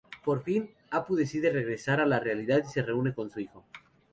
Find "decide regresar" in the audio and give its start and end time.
1.15-2.01